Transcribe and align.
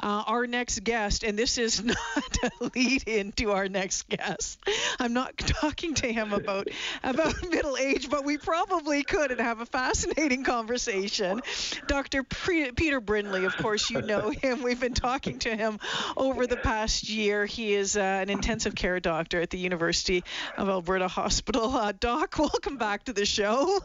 Uh, 0.00 0.24
our 0.26 0.46
next 0.46 0.82
guest, 0.82 1.22
and 1.22 1.38
this 1.38 1.58
is 1.58 1.82
not 1.84 1.96
a 2.42 2.70
lead 2.74 3.06
into 3.06 3.52
our 3.52 3.68
next 3.68 4.08
guest. 4.08 4.58
I'm 4.98 5.12
not 5.12 5.36
talking 5.38 5.94
to 5.94 6.12
him 6.12 6.32
about 6.32 6.68
about 7.04 7.34
middle 7.50 7.76
age, 7.76 8.10
but 8.10 8.24
we 8.24 8.36
probably 8.36 9.04
could 9.04 9.30
and 9.30 9.40
have 9.40 9.60
a 9.60 9.66
fascinating 9.66 10.44
conversation. 10.44 11.40
Dr. 11.86 12.24
Pre- 12.24 12.72
Peter 12.72 13.00
Brindley, 13.00 13.44
of 13.44 13.56
course, 13.56 13.88
you 13.90 14.02
know 14.02 14.30
him. 14.30 14.62
We've 14.62 14.80
been 14.80 14.94
talking 14.94 15.38
to 15.40 15.56
him 15.56 15.78
over 16.16 16.46
the 16.46 16.56
past 16.56 17.08
year. 17.08 17.46
He 17.46 17.74
is 17.74 17.96
uh, 17.96 18.00
an 18.00 18.30
intensive 18.30 18.74
care 18.74 18.98
doctor 19.00 19.40
at 19.40 19.50
the 19.50 19.58
University 19.58 20.24
of 20.56 20.68
Alberta 20.68 21.08
Hospital. 21.08 21.74
Uh, 21.74 21.92
Doc, 21.98 22.38
welcome 22.38 22.76
back 22.76 23.04
to 23.04 23.12
the 23.12 23.24
show. 23.24 23.80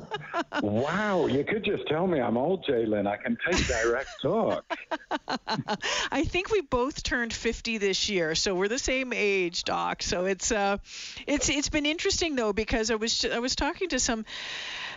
wow, 0.62 1.27
you 1.27 1.44
could 1.44 1.63
just 1.63 1.88
tell 1.88 2.08
me 2.08 2.20
I'm 2.20 2.38
old, 2.38 2.66
Jaylen. 2.66 3.08
I 3.08 3.18
can 3.18 3.38
take 3.49 3.68
direct 3.68 4.09
talk. 4.22 4.66
I 6.12 6.23
think 6.23 6.52
we 6.52 6.62
both 6.62 7.04
turned 7.04 7.34
50 7.34 7.77
this 7.77 8.09
year, 8.09 8.36
so 8.36 8.55
we're 8.55 8.68
the 8.68 8.80
same 8.80 9.13
age, 9.13 9.63
Doc. 9.63 10.04
So 10.04 10.26
it's 10.26 10.52
uh, 10.52 10.77
it's 11.27 11.50
it's 11.50 11.70
been 11.70 11.86
interesting 11.86 12.36
though 12.36 12.54
because 12.54 12.91
I 12.91 12.95
was 12.95 13.26
I 13.26 13.40
was 13.40 13.55
talking 13.55 13.90
to 13.90 14.00
some 14.00 14.26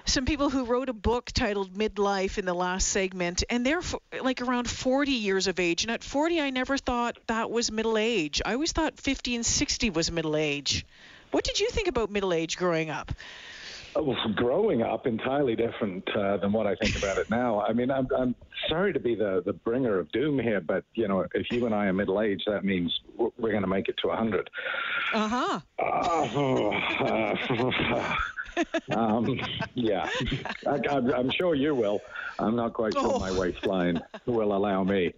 some 0.07 0.27
people 0.27 0.51
who 0.51 0.65
wrote 0.65 0.89
a 0.89 0.93
book 0.93 1.31
titled 1.33 1.73
Midlife 1.75 2.39
in 2.39 2.45
the 2.45 2.55
last 2.55 2.89
segment, 2.89 3.43
and 3.49 3.65
they're 3.65 3.79
f- 3.79 3.95
like 4.21 4.43
around 4.43 4.69
40 4.69 5.13
years 5.13 5.47
of 5.47 5.59
age. 5.59 5.85
And 5.85 5.91
at 5.91 6.05
40, 6.05 6.41
I 6.41 6.51
never 6.51 6.77
thought 6.77 7.17
that 7.27 7.51
was 7.51 7.73
middle 7.73 7.97
age. 7.97 8.43
I 8.45 8.53
always 8.53 8.73
thought 8.73 8.99
50 8.99 9.37
and 9.37 9.47
60 9.47 9.91
was 9.91 10.11
middle 10.11 10.37
age. 10.37 10.85
What 11.31 11.45
did 11.45 11.59
you 11.59 11.69
think 11.71 11.89
about 11.89 12.11
middle 12.11 12.33
age 12.33 12.57
growing 12.57 12.91
up? 12.91 13.13
Oh, 13.97 14.13
growing 14.35 14.83
up 14.83 15.07
entirely 15.07 15.55
different 15.55 16.03
uh, 16.17 16.37
than 16.39 16.53
what 16.53 16.67
I 16.67 16.75
think 16.75 16.97
about 16.97 17.17
it 17.17 17.31
now. 17.31 17.61
I 17.61 17.73
mean, 17.73 17.93
I'm, 17.93 18.09
I'm 18.17 18.35
sorry 18.69 18.93
to 18.93 18.99
be 18.99 19.15
the, 19.15 19.41
the 19.47 19.53
bringer 19.53 20.01
of 20.01 20.11
doom 20.11 20.41
here, 20.41 20.61
but 20.61 20.83
you 20.95 21.07
know, 21.07 21.25
if 21.33 21.47
you 21.53 21.65
and 21.67 21.75
I 21.75 21.87
are 21.87 21.93
middle 21.93 22.21
aged, 22.21 22.43
that 22.47 22.65
means 22.65 22.93
we're 23.17 23.53
going 23.53 23.63
to 23.63 23.69
make 23.69 23.89
it 23.89 23.97
to 24.03 24.09
100. 24.09 24.51
Uh-huh. 25.13 25.61
Uh, 25.79 28.17
um, 28.91 29.41
yeah, 29.75 30.09
I, 30.67 30.97
am 30.97 31.31
sure 31.31 31.55
you 31.55 31.75
will. 31.75 32.01
I'm 32.39 32.57
not 32.57 32.73
quite 32.73 32.95
sure 32.95 33.15
oh. 33.15 33.19
my 33.19 33.31
waistline 33.33 34.03
will 34.27 34.55
allow 34.55 34.83
me. 34.83 35.15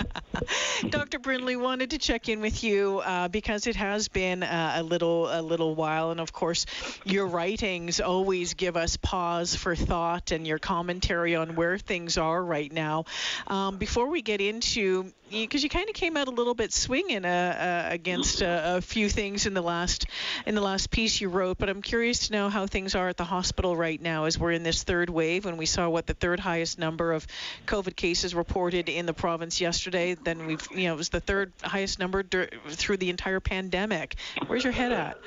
Dr. 0.88 1.18
Brindley 1.18 1.56
wanted 1.56 1.90
to 1.90 1.98
check 1.98 2.28
in 2.28 2.40
with 2.40 2.62
you 2.62 3.00
uh, 3.04 3.28
because 3.28 3.66
it 3.66 3.76
has 3.76 4.08
been 4.08 4.42
uh, 4.42 4.74
a 4.76 4.82
little 4.82 5.26
a 5.26 5.42
little 5.42 5.74
while, 5.74 6.10
and 6.10 6.20
of 6.20 6.32
course, 6.32 6.66
your 7.04 7.26
writings 7.26 8.00
always 8.00 8.54
give 8.54 8.76
us 8.76 8.96
pause 8.96 9.54
for 9.54 9.74
thought 9.74 10.30
and 10.30 10.46
your 10.46 10.58
commentary 10.58 11.34
on 11.34 11.56
where 11.56 11.78
things 11.78 12.18
are 12.18 12.42
right 12.42 12.72
now. 12.72 13.04
Um, 13.46 13.78
before 13.78 14.08
we 14.08 14.22
get 14.22 14.40
into 14.40 15.12
because 15.30 15.62
you, 15.62 15.66
you 15.66 15.70
kind 15.70 15.88
of 15.88 15.94
came 15.94 16.16
out 16.16 16.28
a 16.28 16.30
little 16.30 16.54
bit 16.54 16.72
swinging 16.72 17.24
uh, 17.24 17.86
uh, 17.88 17.92
against 17.92 18.42
a, 18.42 18.76
a, 18.76 18.80
few 18.80 19.08
things 19.08 19.46
in 19.46 19.54
the 19.54 19.62
last 19.62 20.06
in 20.46 20.54
the 20.54 20.60
last 20.60 20.90
piece 20.90 21.20
you 21.20 21.28
wrote, 21.28 21.58
but 21.58 21.68
I'm 21.68 21.82
curious 21.82 22.28
to 22.28 22.32
know 22.32 22.48
how 22.48 22.66
things 22.66 22.94
are 22.94 23.08
at 23.08 23.16
the 23.16 23.24
hospital 23.24 23.76
right 23.76 24.00
now 24.00 24.24
as 24.24 24.38
we're 24.38 24.52
in 24.52 24.62
this 24.62 24.84
third 24.84 25.10
wave. 25.10 25.44
When 25.44 25.56
we 25.56 25.66
saw 25.66 25.88
what 25.88 26.06
the 26.06 26.14
third 26.14 26.40
highest 26.40 26.78
number 26.78 27.12
of 27.12 27.26
COVID 27.66 27.96
cases 27.96 28.34
reported 28.34 28.88
in 28.88 29.06
the 29.06 29.14
province 29.14 29.60
yesterday, 29.60 30.14
then 30.14 30.46
we've 30.46 30.66
you 30.70 30.84
know 30.84 30.94
it 30.94 30.98
was 30.98 31.08
the 31.08 31.20
third 31.20 31.52
highest 31.62 31.98
number 31.98 32.22
dur- 32.22 32.50
through 32.68 32.98
the 32.98 33.10
entire 33.10 33.40
pandemic. 33.40 34.16
Where's 34.46 34.64
your 34.64 34.72
head 34.72 34.92
at? 34.92 35.18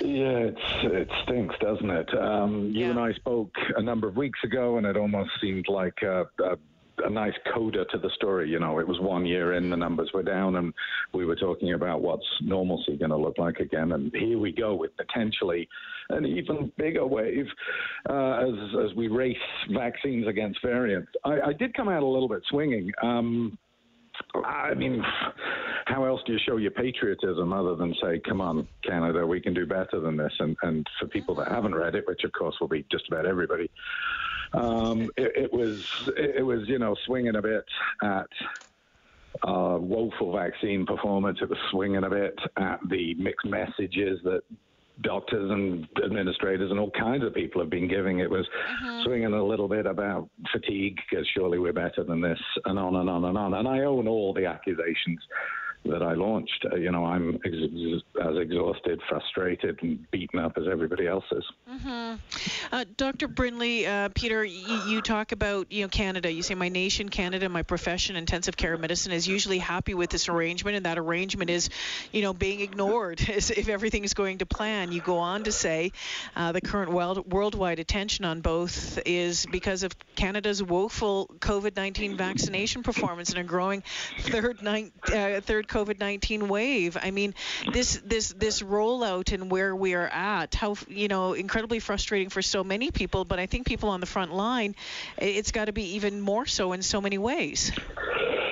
Yeah, 0.00 0.50
it's 0.50 0.60
it 0.84 1.08
stinks, 1.24 1.54
doesn't 1.60 1.90
it? 1.90 2.14
Um, 2.14 2.70
you 2.72 2.84
yeah. 2.84 2.90
and 2.90 3.00
I 3.00 3.12
spoke 3.14 3.54
a 3.76 3.82
number 3.82 4.08
of 4.08 4.16
weeks 4.16 4.40
ago, 4.44 4.76
and 4.76 4.86
it 4.86 4.96
almost 4.96 5.30
seemed 5.40 5.66
like 5.68 6.02
a, 6.02 6.26
a 6.42 6.56
a 7.04 7.10
nice 7.10 7.34
coda 7.52 7.84
to 7.86 7.98
the 7.98 8.10
story. 8.14 8.48
You 8.48 8.58
know, 8.58 8.78
it 8.78 8.86
was 8.86 9.00
one 9.00 9.26
year 9.26 9.54
in, 9.54 9.70
the 9.70 9.76
numbers 9.76 10.10
were 10.12 10.22
down, 10.22 10.56
and 10.56 10.72
we 11.12 11.24
were 11.24 11.36
talking 11.36 11.72
about 11.74 12.00
what's 12.00 12.26
normalcy 12.40 12.96
going 12.96 13.10
to 13.10 13.16
look 13.16 13.38
like 13.38 13.58
again. 13.58 13.92
And 13.92 14.12
here 14.14 14.38
we 14.38 14.52
go 14.52 14.74
with 14.74 14.96
potentially 14.96 15.68
an 16.10 16.24
even 16.24 16.72
bigger 16.76 17.06
wave 17.06 17.46
uh, 18.08 18.38
as 18.38 18.54
as 18.90 18.96
we 18.96 19.08
race 19.08 19.36
vaccines 19.72 20.26
against 20.26 20.60
variants. 20.62 21.10
I, 21.24 21.40
I 21.40 21.52
did 21.52 21.74
come 21.74 21.88
out 21.88 22.02
a 22.02 22.06
little 22.06 22.28
bit 22.28 22.42
swinging. 22.48 22.90
Um, 23.02 23.58
I 24.44 24.74
mean, 24.74 25.02
how 25.86 26.04
else 26.04 26.20
do 26.26 26.32
you 26.32 26.38
show 26.46 26.56
your 26.56 26.70
patriotism 26.70 27.52
other 27.52 27.76
than 27.76 27.94
say, 28.02 28.20
"Come 28.26 28.40
on, 28.40 28.66
Canada, 28.84 29.26
we 29.26 29.40
can 29.40 29.54
do 29.54 29.66
better 29.66 30.00
than 30.00 30.16
this"? 30.16 30.32
And 30.38 30.56
and 30.62 30.86
for 30.98 31.06
people 31.06 31.34
that 31.36 31.48
haven't 31.48 31.74
read 31.74 31.94
it, 31.94 32.06
which 32.06 32.24
of 32.24 32.32
course 32.32 32.56
will 32.60 32.68
be 32.68 32.84
just 32.90 33.06
about 33.08 33.26
everybody, 33.26 33.70
um, 34.54 35.10
it, 35.16 35.32
it, 35.36 35.52
was 35.52 36.10
it 36.16 36.44
was 36.44 36.68
you 36.68 36.78
know 36.78 36.94
swinging 37.06 37.36
a 37.36 37.42
bit 37.42 37.64
at 38.02 38.26
uh, 39.46 39.78
woeful 39.78 40.32
vaccine 40.32 40.86
performance. 40.86 41.38
It 41.42 41.48
was 41.48 41.58
swinging 41.70 42.04
a 42.04 42.10
bit 42.10 42.38
at 42.56 42.80
the 42.88 43.14
mixed 43.14 43.46
messages 43.46 44.20
that 44.24 44.42
doctors 45.02 45.50
and 45.50 45.86
administrators 46.04 46.70
and 46.70 46.80
all 46.80 46.90
kinds 46.90 47.24
of 47.24 47.34
people 47.34 47.60
have 47.60 47.70
been 47.70 47.88
giving. 47.88 48.18
It 48.18 48.30
was 48.30 48.46
uh-huh. 48.46 49.04
swinging 49.04 49.32
a 49.32 49.44
little 49.44 49.68
bit 49.68 49.86
about 49.86 50.28
fatigue 50.52 50.98
because 51.08 51.26
surely 51.34 51.58
we're 51.58 51.72
better 51.72 52.02
than 52.04 52.20
this, 52.20 52.40
and 52.64 52.78
on 52.78 52.96
and 52.96 53.08
on 53.08 53.24
and 53.24 53.38
on. 53.38 53.54
And 53.54 53.68
I 53.68 53.80
own 53.80 54.08
all 54.08 54.32
the 54.34 54.46
accusations 54.46 55.20
that 55.84 56.02
I 56.02 56.14
launched. 56.14 56.66
Uh, 56.70 56.76
you 56.76 56.90
know, 56.90 57.04
I'm 57.04 57.38
ex- 57.44 58.02
as 58.20 58.36
exhausted, 58.36 59.00
frustrated, 59.08 59.78
and 59.82 60.10
beaten 60.10 60.38
up 60.38 60.56
as 60.56 60.64
everybody 60.70 61.06
else 61.06 61.24
is. 61.32 61.44
Mm-hmm. 61.70 62.14
Uh, 62.72 62.84
Dr. 62.96 63.28
Brindley, 63.28 63.86
uh, 63.86 64.08
Peter, 64.14 64.44
you, 64.44 64.80
you, 64.86 65.02
talk 65.02 65.32
about 65.32 65.70
you 65.70 65.82
know 65.82 65.88
Canada. 65.88 66.30
You 66.30 66.42
say 66.42 66.54
my 66.54 66.68
nation, 66.68 67.08
Canada, 67.08 67.48
my 67.48 67.62
profession, 67.62 68.16
intensive 68.16 68.56
care 68.56 68.76
medicine 68.76 69.12
is 69.12 69.26
usually 69.26 69.58
happy 69.58 69.94
with 69.94 70.10
this 70.10 70.28
arrangement, 70.28 70.76
and 70.76 70.86
that 70.86 70.98
arrangement 70.98 71.50
is, 71.50 71.70
you 72.12 72.22
know, 72.22 72.32
being 72.32 72.60
ignored 72.60 73.20
if 73.28 73.68
everything 73.68 74.04
is 74.04 74.14
going 74.14 74.38
to 74.38 74.46
plan. 74.46 74.92
You 74.92 75.00
go 75.00 75.18
on 75.18 75.44
to 75.44 75.52
say 75.52 75.92
uh, 76.36 76.52
the 76.52 76.60
current 76.60 76.92
world, 76.92 77.30
worldwide 77.30 77.78
attention 77.78 78.24
on 78.24 78.40
both 78.40 78.98
is 79.06 79.46
because 79.46 79.82
of 79.82 79.94
Canada's 80.16 80.62
woeful 80.62 81.28
COVID-19 81.38 82.16
vaccination 82.16 82.82
performance 82.82 83.30
and 83.30 83.38
a 83.38 83.44
growing 83.44 83.82
third, 84.20 84.62
ni- 84.62 84.92
uh, 85.12 85.40
third 85.40 85.67
COVID-19 85.68 86.48
wave. 86.48 86.96
I 87.00 87.10
mean, 87.10 87.34
this 87.72 88.00
this 88.04 88.30
this 88.30 88.62
rollout 88.62 89.32
and 89.32 89.50
where 89.50 89.74
we 89.74 89.94
are 89.94 90.08
at, 90.08 90.54
how 90.54 90.76
you 90.88 91.08
know, 91.08 91.34
incredibly 91.34 91.78
frustrating 91.78 92.28
for 92.28 92.42
so 92.42 92.64
many 92.64 92.90
people. 92.90 93.24
But 93.24 93.38
I 93.38 93.46
think 93.46 93.66
people 93.66 93.90
on 93.90 94.00
the 94.00 94.06
front 94.06 94.32
line, 94.32 94.74
it's 95.18 95.52
got 95.52 95.66
to 95.66 95.72
be 95.72 95.94
even 95.96 96.20
more 96.20 96.46
so 96.46 96.72
in 96.72 96.82
so 96.82 97.00
many 97.00 97.18
ways. 97.18 97.72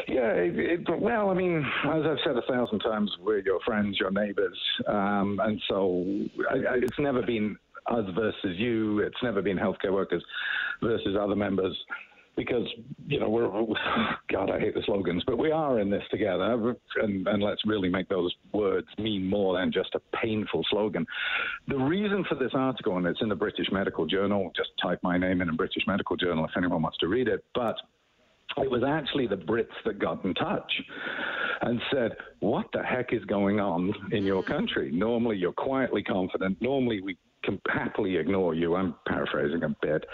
Yeah, 0.08 0.30
it, 0.30 0.58
it, 0.58 1.00
well, 1.00 1.30
I 1.30 1.34
mean, 1.34 1.58
as 1.84 2.02
I've 2.06 2.18
said 2.24 2.36
a 2.36 2.42
thousand 2.50 2.78
times, 2.78 3.10
we're 3.20 3.40
your 3.40 3.60
friends, 3.66 3.98
your 3.98 4.10
neighbours, 4.10 4.58
um, 4.86 5.40
and 5.42 5.60
so 5.68 6.06
I, 6.48 6.54
I, 6.54 6.74
it's 6.76 6.98
never 6.98 7.22
been 7.22 7.58
us 7.88 8.04
versus 8.14 8.56
you. 8.56 9.00
It's 9.00 9.22
never 9.22 9.42
been 9.42 9.58
healthcare 9.58 9.92
workers 9.92 10.24
versus 10.80 11.16
other 11.20 11.36
members 11.36 11.76
because 12.36 12.66
you 13.06 13.18
know 13.18 13.28
we're 13.28 13.46
God 14.30 14.50
I 14.50 14.60
hate 14.60 14.74
the 14.74 14.82
slogans, 14.86 15.22
but 15.26 15.38
we 15.38 15.50
are 15.50 15.80
in 15.80 15.90
this 15.90 16.02
together, 16.10 16.76
and, 17.02 17.26
and 17.26 17.42
let's 17.42 17.62
really 17.66 17.88
make 17.88 18.08
those 18.08 18.34
words 18.52 18.86
mean 18.98 19.28
more 19.28 19.58
than 19.58 19.72
just 19.72 19.94
a 19.94 20.16
painful 20.16 20.64
slogan. 20.70 21.06
The 21.68 21.76
reason 21.76 22.24
for 22.28 22.34
this 22.34 22.52
article, 22.54 22.96
and 22.96 23.06
it's 23.06 23.22
in 23.22 23.28
the 23.28 23.34
British 23.34 23.68
Medical 23.72 24.06
Journal. 24.06 24.50
Just 24.56 24.70
type 24.82 25.00
my 25.02 25.18
name 25.18 25.40
in 25.40 25.48
a 25.48 25.54
British 25.54 25.84
Medical 25.86 26.16
Journal 26.16 26.44
if 26.44 26.50
anyone 26.56 26.82
wants 26.82 26.98
to 26.98 27.08
read 27.08 27.28
it, 27.28 27.44
but. 27.54 27.76
It 28.58 28.70
was 28.70 28.84
actually 28.86 29.26
the 29.26 29.36
Brits 29.36 29.66
that 29.84 29.98
got 29.98 30.24
in 30.24 30.32
touch 30.32 30.72
and 31.62 31.80
said, 31.92 32.12
What 32.38 32.66
the 32.72 32.82
heck 32.82 33.12
is 33.12 33.22
going 33.24 33.58
on 33.60 33.92
in 34.12 34.24
your 34.24 34.42
country? 34.42 34.90
Normally, 34.92 35.36
you're 35.36 35.52
quietly 35.52 36.02
confident. 36.02 36.56
Normally, 36.62 37.02
we 37.02 37.18
can 37.46 37.60
happily 37.68 38.16
ignore 38.16 38.54
you. 38.54 38.74
I'm 38.74 38.94
paraphrasing 39.06 39.62
a 39.62 39.74
bit, 39.80 40.04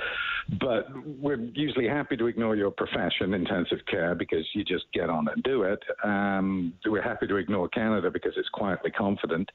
but 0.60 0.86
we're 1.18 1.40
usually 1.54 1.88
happy 1.88 2.16
to 2.16 2.26
ignore 2.26 2.54
your 2.54 2.70
profession, 2.70 3.34
intensive 3.34 3.78
care, 3.90 4.14
because 4.14 4.46
you 4.54 4.64
just 4.64 4.84
get 4.94 5.10
on 5.10 5.26
and 5.34 5.42
do 5.42 5.64
it. 5.64 5.80
Um, 6.04 6.74
we're 6.86 7.02
happy 7.02 7.26
to 7.26 7.36
ignore 7.36 7.68
Canada 7.68 8.10
because 8.10 8.34
it's 8.36 8.48
quietly 8.50 8.90
confident 8.90 9.50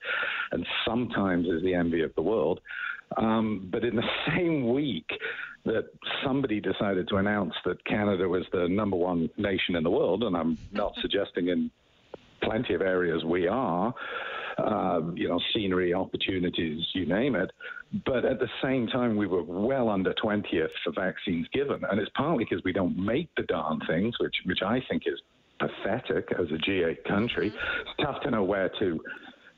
and 0.51 0.65
sometimes 0.85 1.47
is 1.47 1.63
the 1.63 1.73
envy 1.73 2.01
of 2.01 2.13
the 2.15 2.21
world. 2.21 2.59
Um, 3.15 3.69
but 3.71 3.85
in 3.85 3.95
the 3.95 4.03
same 4.35 4.73
week 4.73 5.09
that 5.65 5.85
somebody 6.25 6.59
decided 6.59 7.07
to 7.09 7.17
announce 7.17 7.53
that 7.65 7.83
Canada 7.85 8.27
was 8.27 8.43
the 8.51 8.67
number 8.67 8.97
one 8.97 9.29
nation 9.37 9.75
in 9.75 9.83
the 9.83 9.89
world, 9.89 10.23
and 10.23 10.35
I'm 10.35 10.57
not 10.71 10.93
suggesting 11.01 11.49
in 11.49 11.71
plenty 12.41 12.73
of 12.73 12.81
areas 12.81 13.23
we 13.23 13.47
are, 13.47 13.93
uh, 14.57 15.01
you 15.13 15.27
know, 15.27 15.39
scenery, 15.53 15.93
opportunities, 15.93 16.83
you 16.93 17.05
name 17.05 17.35
it. 17.35 17.51
But 18.05 18.25
at 18.25 18.39
the 18.39 18.49
same 18.61 18.87
time, 18.87 19.15
we 19.15 19.27
were 19.27 19.43
well 19.43 19.89
under 19.89 20.13
20th 20.13 20.67
for 20.83 20.91
vaccines 20.95 21.47
given. 21.53 21.81
And 21.89 21.99
it's 21.99 22.11
partly 22.15 22.43
because 22.43 22.63
we 22.63 22.73
don't 22.73 22.97
make 22.97 23.29
the 23.37 23.43
darn 23.43 23.79
things, 23.87 24.15
which, 24.19 24.35
which 24.45 24.59
I 24.65 24.81
think 24.89 25.03
is 25.05 25.19
pathetic 25.59 26.29
as 26.39 26.47
a 26.47 26.69
G8 26.69 27.03
country. 27.05 27.47
It's 27.47 28.05
tough 28.05 28.21
to 28.23 28.31
know 28.31 28.43
where 28.43 28.69
to 28.79 28.99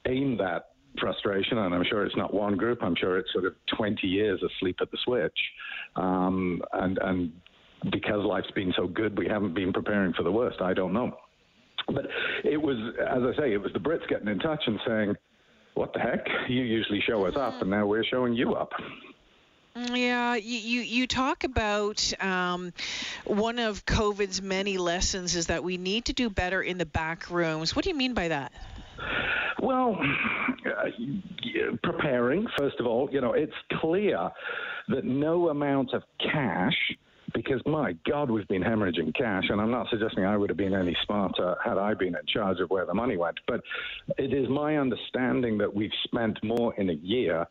aim 0.08 0.38
that 0.38 0.70
frustration, 1.00 1.58
and 1.60 1.74
I'm 1.74 1.84
sure 1.90 2.06
it's 2.06 2.16
not 2.16 2.34
one 2.34 2.58
group. 2.58 2.80
I'm 2.82 2.96
sure 2.96 3.18
it's 3.18 3.32
sort 3.32 3.46
of 3.46 3.54
20 3.78 4.08
years 4.08 4.42
asleep 4.44 4.78
at 4.82 4.92
the 4.92 4.98
switch, 5.04 5.38
um, 5.96 6.62
and 6.74 6.98
and 7.00 7.32
because 7.92 8.26
life's 8.26 8.52
been 8.52 8.74
so 8.76 8.88
good, 8.88 9.18
we 9.18 9.28
haven't 9.28 9.54
been 9.54 9.72
preparing 9.72 10.14
for 10.14 10.24
the 10.24 10.32
worst. 10.32 10.62
I 10.62 10.74
don't 10.74 10.94
know, 10.94 11.16
but 11.92 12.06
it 12.44 12.62
was, 12.62 12.78
as 13.00 13.24
I 13.24 13.42
say, 13.42 13.54
it 13.54 13.62
was 13.62 13.74
the 13.74 13.80
Brits 13.80 14.08
getting 14.08 14.28
in 14.28 14.40
touch 14.40 14.64
and 14.68 14.80
saying, 14.88 15.16
"What 15.74 15.94
the 15.94 16.00
heck? 16.00 16.26
You 16.48 16.62
usually 16.62 17.02
show 17.02 17.26
us 17.26 17.36
up, 17.36 17.62
and 17.62 17.70
now 17.70 17.86
we're 17.86 18.04
showing 18.04 18.34
you 18.34 18.56
up." 18.56 18.72
Yeah, 19.76 20.36
you, 20.36 20.58
you, 20.58 20.82
you 20.82 21.08
talk 21.08 21.44
about 21.44 22.12
um, 22.22 22.74
one 23.26 23.60
of 23.60 23.86
COVID's 23.86 24.42
many 24.42 24.78
lessons 24.78 25.36
is 25.36 25.48
that 25.48 25.64
we 25.64 25.78
need 25.78 26.06
to 26.06 26.14
do 26.14 26.30
better 26.30 26.62
in 26.62 26.78
the 26.78 26.86
back 26.86 27.30
rooms. 27.30 27.76
What 27.76 27.86
do 27.86 27.92
you 27.92 27.96
mean 27.96 28.14
by 28.14 28.28
that? 28.30 28.52
Well, 29.62 29.98
uh, 30.66 31.76
preparing, 31.84 32.48
first 32.58 32.80
of 32.80 32.88
all, 32.88 33.10
you 33.12 33.22
know, 33.22 33.34
it's 33.34 33.54
clear 33.80 34.30
that 34.90 35.06
no 35.06 35.50
amount 35.50 35.94
of 35.94 36.04
cash 36.20 36.76
because 37.34 37.62
my 37.66 37.96
God, 38.10 38.30
we've 38.30 38.48
been 38.48 38.64
hemorrhaging 38.64 39.16
cash, 39.16 39.46
and 39.50 39.60
I'm 39.62 39.72
not 39.72 39.88
suggesting 39.90 40.26
I 40.26 40.38
would 40.38 40.50
have 40.50 40.58
been 40.58 40.74
any 40.74 40.96
smarter 41.06 41.56
had 41.64 41.78
I 41.78 41.94
been 41.94 42.16
in 42.16 42.26
charge 42.28 42.60
of 42.60 42.70
where 42.70 42.86
the 42.86 42.94
money 42.94 43.18
went. 43.18 43.40
But 43.48 43.62
it 44.18 44.34
is 44.34 44.50
my 44.50 44.78
understanding 44.78 45.58
that 45.60 45.74
we've 45.74 45.92
spent 46.06 46.44
more 46.44 46.74
in 46.76 46.90
a 46.90 46.94
year 46.94 47.46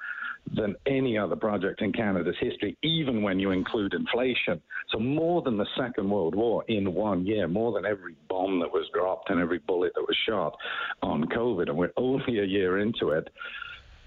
than 0.54 0.74
any 0.86 1.18
other 1.18 1.36
project 1.36 1.82
in 1.82 1.92
Canada's 1.92 2.36
history, 2.40 2.76
even 2.82 3.22
when 3.22 3.38
you 3.38 3.50
include 3.50 3.94
inflation. 3.94 4.60
So, 4.90 4.98
more 4.98 5.42
than 5.42 5.58
the 5.58 5.66
Second 5.76 6.08
World 6.08 6.34
War 6.34 6.64
in 6.68 6.94
one 6.94 7.26
year, 7.26 7.48
more 7.48 7.72
than 7.72 7.84
every 7.84 8.14
bomb 8.28 8.60
that 8.60 8.72
was 8.72 8.86
dropped 8.94 9.30
and 9.30 9.40
every 9.40 9.58
bullet 9.58 9.92
that 9.94 10.02
was 10.02 10.16
shot 10.26 10.56
on 11.02 11.24
COVID. 11.24 11.68
And 11.68 11.76
we're 11.76 11.92
only 11.96 12.38
a 12.38 12.44
year 12.44 12.78
into 12.78 13.10
it. 13.10 13.28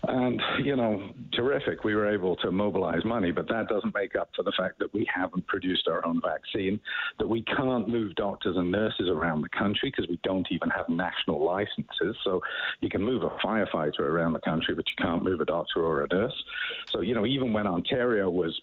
And, 0.07 0.41
you 0.63 0.75
know, 0.75 1.11
terrific. 1.33 1.83
We 1.83 1.93
were 1.93 2.11
able 2.11 2.35
to 2.37 2.51
mobilize 2.51 3.05
money, 3.05 3.31
but 3.31 3.47
that 3.49 3.67
doesn't 3.67 3.93
make 3.93 4.15
up 4.15 4.29
for 4.35 4.41
the 4.41 4.51
fact 4.57 4.79
that 4.79 4.91
we 4.93 5.07
haven't 5.13 5.45
produced 5.45 5.87
our 5.87 6.03
own 6.05 6.19
vaccine, 6.21 6.79
that 7.19 7.27
we 7.27 7.43
can't 7.43 7.87
move 7.87 8.15
doctors 8.15 8.57
and 8.57 8.71
nurses 8.71 9.09
around 9.09 9.41
the 9.41 9.49
country 9.49 9.91
because 9.91 10.07
we 10.09 10.19
don't 10.23 10.47
even 10.51 10.69
have 10.71 10.89
national 10.89 11.45
licenses. 11.45 12.17
So 12.23 12.41
you 12.79 12.89
can 12.89 13.03
move 13.03 13.23
a 13.23 13.29
firefighter 13.45 13.99
around 13.99 14.33
the 14.33 14.39
country, 14.39 14.73
but 14.73 14.89
you 14.89 14.95
can't 14.97 15.23
move 15.23 15.39
a 15.39 15.45
doctor 15.45 15.83
or 15.83 16.03
a 16.03 16.07
nurse. 16.11 16.43
So, 16.89 17.01
you 17.01 17.13
know, 17.13 17.27
even 17.27 17.53
when 17.53 17.67
Ontario 17.67 18.29
was 18.29 18.59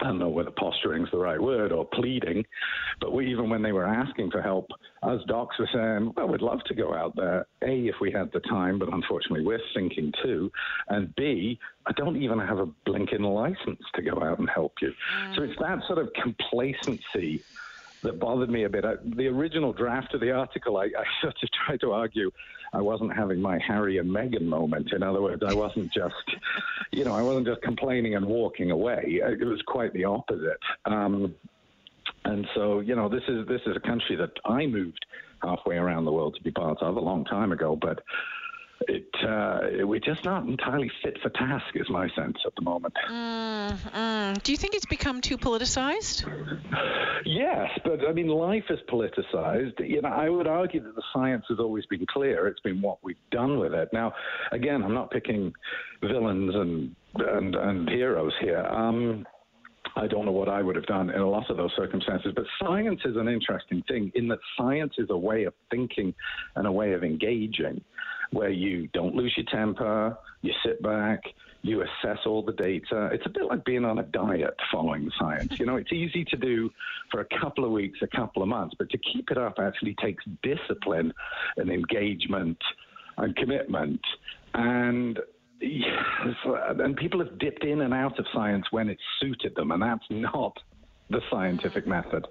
I 0.00 0.04
don't 0.04 0.18
know 0.18 0.28
whether 0.28 0.50
posturing 0.50 1.04
is 1.04 1.10
the 1.10 1.18
right 1.18 1.40
word 1.40 1.72
or 1.72 1.84
pleading, 1.84 2.44
but 3.00 3.12
we, 3.12 3.30
even 3.30 3.48
when 3.48 3.62
they 3.62 3.72
were 3.72 3.86
asking 3.86 4.30
for 4.30 4.42
help, 4.42 4.68
us 5.02 5.20
docs 5.26 5.58
were 5.58 5.68
saying, 5.72 6.12
well, 6.16 6.28
we'd 6.28 6.42
love 6.42 6.62
to 6.64 6.74
go 6.74 6.92
out 6.94 7.14
there. 7.16 7.46
A, 7.62 7.86
if 7.86 7.96
we 8.00 8.10
had 8.10 8.30
the 8.32 8.40
time, 8.40 8.78
but 8.78 8.92
unfortunately 8.92 9.44
we're 9.44 9.60
thinking 9.74 10.12
too. 10.22 10.50
And 10.88 11.14
B, 11.16 11.58
I 11.86 11.92
don't 11.92 12.20
even 12.20 12.38
have 12.38 12.58
a 12.58 12.66
blinking 12.84 13.22
license 13.22 13.82
to 13.94 14.02
go 14.02 14.22
out 14.22 14.38
and 14.38 14.50
help 14.50 14.74
you. 14.82 14.92
Mm. 15.18 15.36
So 15.36 15.42
it's 15.42 15.58
that 15.60 15.82
sort 15.86 15.98
of 15.98 16.12
complacency 16.14 17.42
that 18.06 18.18
bothered 18.18 18.50
me 18.50 18.64
a 18.64 18.68
bit. 18.68 18.84
I, 18.84 18.94
the 19.04 19.26
original 19.28 19.72
draft 19.72 20.14
of 20.14 20.20
the 20.20 20.30
article, 20.30 20.78
I, 20.78 20.84
I 20.84 21.04
sort 21.20 21.34
of 21.42 21.50
tried 21.50 21.80
to 21.80 21.92
argue 21.92 22.30
I 22.72 22.80
wasn't 22.80 23.14
having 23.14 23.40
my 23.40 23.58
Harry 23.58 23.98
and 23.98 24.08
Meghan 24.08 24.42
moment. 24.42 24.92
In 24.92 25.02
other 25.02 25.22
words, 25.22 25.42
I 25.46 25.54
wasn't 25.54 25.92
just, 25.92 26.14
you 26.92 27.04
know, 27.04 27.14
I 27.14 27.22
wasn't 27.22 27.46
just 27.46 27.62
complaining 27.62 28.16
and 28.16 28.26
walking 28.26 28.70
away. 28.70 29.20
It 29.22 29.46
was 29.46 29.62
quite 29.66 29.92
the 29.92 30.04
opposite. 30.04 30.58
Um, 30.84 31.34
and 32.24 32.46
so, 32.54 32.80
you 32.80 32.96
know, 32.96 33.08
this 33.08 33.22
is 33.28 33.46
this 33.46 33.60
is 33.66 33.76
a 33.76 33.80
country 33.80 34.16
that 34.16 34.32
I 34.44 34.66
moved 34.66 35.04
halfway 35.42 35.76
around 35.76 36.06
the 36.06 36.12
world 36.12 36.34
to 36.34 36.42
be 36.42 36.50
part 36.50 36.82
of 36.82 36.96
a 36.96 37.00
long 37.00 37.24
time 37.24 37.52
ago, 37.52 37.76
but 37.76 38.02
it 38.82 39.08
uh, 39.26 39.86
we're 39.86 40.00
just 40.00 40.24
not 40.24 40.46
entirely 40.46 40.90
fit 41.02 41.18
for 41.22 41.30
task, 41.30 41.64
is 41.74 41.88
my 41.88 42.08
sense 42.10 42.36
at 42.46 42.54
the 42.54 42.62
moment. 42.62 42.94
Mm, 43.10 43.76
mm. 43.76 44.42
Do 44.42 44.52
you 44.52 44.58
think 44.58 44.74
it's 44.74 44.86
become 44.86 45.20
too 45.20 45.38
politicized? 45.38 46.24
Yes, 47.24 47.70
but 47.84 48.06
I 48.08 48.12
mean, 48.12 48.28
life 48.28 48.64
is 48.70 48.78
politicized. 48.88 49.80
You 49.80 50.02
know, 50.02 50.08
I 50.08 50.28
would 50.28 50.46
argue 50.46 50.82
that 50.82 50.94
the 50.94 51.02
science 51.12 51.44
has 51.48 51.58
always 51.58 51.86
been 51.86 52.06
clear. 52.06 52.46
It's 52.46 52.60
been 52.60 52.80
what 52.80 52.98
we've 53.02 53.16
done 53.30 53.58
with 53.58 53.72
it. 53.72 53.88
Now, 53.92 54.12
again, 54.52 54.82
I'm 54.82 54.94
not 54.94 55.10
picking 55.10 55.52
villains 56.00 56.54
and 56.54 56.94
and, 57.16 57.54
and 57.54 57.88
heroes 57.88 58.32
here. 58.40 58.60
Um, 58.60 59.26
I 59.96 60.06
don't 60.06 60.26
know 60.26 60.32
what 60.32 60.50
I 60.50 60.62
would 60.62 60.76
have 60.76 60.84
done 60.84 61.08
in 61.08 61.20
a 61.20 61.28
lot 61.28 61.48
of 61.48 61.56
those 61.56 61.70
circumstances. 61.74 62.32
But 62.36 62.44
science 62.60 63.00
is 63.06 63.16
an 63.16 63.28
interesting 63.28 63.82
thing 63.88 64.12
in 64.14 64.28
that 64.28 64.40
science 64.58 64.92
is 64.98 65.08
a 65.08 65.16
way 65.16 65.44
of 65.44 65.54
thinking 65.70 66.14
and 66.54 66.66
a 66.66 66.72
way 66.72 66.92
of 66.92 67.02
engaging 67.02 67.82
where 68.32 68.50
you 68.50 68.88
don't 68.88 69.14
lose 69.14 69.34
your 69.36 69.46
temper, 69.46 70.16
you 70.42 70.52
sit 70.64 70.82
back, 70.82 71.22
you 71.62 71.82
assess 71.82 72.18
all 72.26 72.42
the 72.42 72.52
data. 72.52 73.10
It's 73.12 73.26
a 73.26 73.28
bit 73.28 73.44
like 73.44 73.64
being 73.64 73.84
on 73.84 73.98
a 73.98 74.02
diet 74.04 74.54
following 74.70 75.10
science. 75.18 75.58
You 75.58 75.66
know, 75.66 75.76
it's 75.76 75.92
easy 75.92 76.24
to 76.26 76.36
do 76.36 76.70
for 77.10 77.20
a 77.20 77.26
couple 77.40 77.64
of 77.64 77.72
weeks, 77.72 77.98
a 78.02 78.16
couple 78.16 78.42
of 78.42 78.48
months, 78.48 78.74
but 78.78 78.88
to 78.90 78.98
keep 78.98 79.30
it 79.30 79.38
up 79.38 79.54
actually 79.58 79.96
takes 80.00 80.24
discipline 80.42 81.12
and 81.56 81.70
engagement 81.70 82.58
and 83.18 83.34
commitment. 83.36 84.00
And 84.54 85.18
and 85.60 86.96
people 86.96 87.18
have 87.20 87.38
dipped 87.38 87.64
in 87.64 87.80
and 87.80 87.94
out 87.94 88.18
of 88.18 88.26
science 88.34 88.66
when 88.70 88.90
it 88.90 88.98
suited 89.20 89.54
them, 89.54 89.70
and 89.70 89.82
that's 89.82 90.04
not 90.10 90.56
the 91.08 91.20
scientific 91.30 91.86
method. 91.86 92.26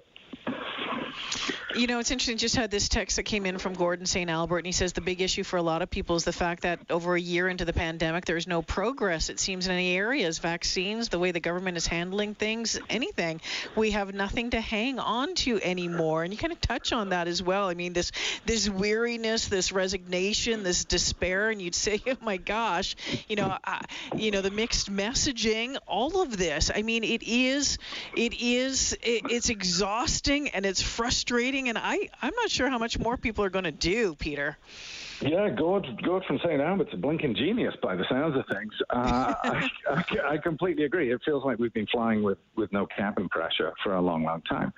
You 1.76 1.86
know, 1.86 1.98
it's 1.98 2.10
interesting. 2.10 2.38
Just 2.38 2.56
had 2.56 2.70
this 2.70 2.88
text 2.88 3.16
that 3.16 3.24
came 3.24 3.44
in 3.44 3.58
from 3.58 3.74
Gordon 3.74 4.06
St. 4.06 4.30
Albert, 4.30 4.58
and 4.58 4.66
he 4.66 4.72
says 4.72 4.94
the 4.94 5.02
big 5.02 5.20
issue 5.20 5.42
for 5.42 5.58
a 5.58 5.62
lot 5.62 5.82
of 5.82 5.90
people 5.90 6.16
is 6.16 6.24
the 6.24 6.32
fact 6.32 6.62
that 6.62 6.80
over 6.88 7.14
a 7.14 7.20
year 7.20 7.48
into 7.48 7.66
the 7.66 7.74
pandemic, 7.74 8.24
there's 8.24 8.46
no 8.46 8.62
progress, 8.62 9.28
it 9.28 9.38
seems, 9.38 9.66
in 9.66 9.72
any 9.72 9.94
areas 9.94 10.38
vaccines, 10.38 11.10
the 11.10 11.18
way 11.18 11.32
the 11.32 11.40
government 11.40 11.76
is 11.76 11.86
handling 11.86 12.34
things, 12.34 12.78
anything. 12.88 13.42
We 13.74 13.90
have 13.90 14.14
nothing 14.14 14.50
to 14.50 14.60
hang 14.60 14.98
on 14.98 15.34
to 15.34 15.60
anymore. 15.60 16.24
And 16.24 16.32
you 16.32 16.38
kind 16.38 16.52
of 16.52 16.62
touch 16.62 16.94
on 16.94 17.10
that 17.10 17.28
as 17.28 17.42
well. 17.42 17.68
I 17.68 17.74
mean, 17.74 17.92
this, 17.92 18.10
this 18.46 18.70
weariness, 18.70 19.48
this 19.48 19.70
resignation, 19.70 20.62
this 20.62 20.86
despair, 20.86 21.50
and 21.50 21.60
you'd 21.60 21.74
say, 21.74 22.00
oh 22.06 22.16
my 22.22 22.38
gosh, 22.38 22.96
you 23.28 23.36
know, 23.36 23.54
uh, 23.64 23.80
you 24.16 24.30
know, 24.30 24.40
the 24.40 24.50
mixed 24.50 24.90
messaging, 24.90 25.76
all 25.86 26.22
of 26.22 26.38
this. 26.38 26.70
I 26.74 26.80
mean, 26.80 27.04
it 27.04 27.22
is, 27.22 27.76
it 28.16 28.40
is, 28.40 28.94
it, 29.02 29.24
it's 29.28 29.50
exhausting 29.50 30.48
and 30.48 30.64
it's 30.64 30.80
frustrating, 30.80 31.65
and 31.68 31.78
I 31.78 32.08
I'm 32.22 32.34
not 32.34 32.50
sure 32.50 32.68
how 32.68 32.78
much 32.78 32.98
more 32.98 33.16
people 33.16 33.44
are 33.44 33.50
going 33.50 33.64
to 33.64 33.72
do, 33.72 34.14
Peter. 34.16 34.56
Yeah, 35.20 35.48
Gord, 35.48 35.86
Gord 36.02 36.24
from 36.26 36.38
St. 36.44 36.60
Albert's 36.60 36.92
a 36.92 36.96
blinking 36.98 37.36
genius 37.36 37.74
by 37.82 37.96
the 37.96 38.04
sounds 38.08 38.36
of 38.36 38.44
things. 38.54 38.72
Uh, 38.90 39.34
I, 39.44 39.70
I, 39.88 40.04
I, 40.34 40.36
completely 40.36 40.84
agree. 40.84 41.10
It 41.10 41.22
feels 41.24 41.42
like 41.42 41.58
we've 41.58 41.72
been 41.72 41.86
flying 41.86 42.22
with, 42.22 42.36
with 42.54 42.70
no 42.70 42.86
cabin 42.86 43.26
pressure 43.30 43.72
for 43.82 43.94
a 43.94 44.00
long, 44.00 44.24
long 44.24 44.42
time. 44.42 44.74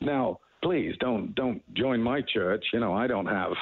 Now, 0.00 0.38
please 0.62 0.94
don't 1.00 1.34
don't 1.34 1.62
join 1.74 2.02
my 2.02 2.22
church. 2.22 2.64
You 2.72 2.80
know, 2.80 2.94
I 2.94 3.06
don't 3.06 3.26
have 3.26 3.52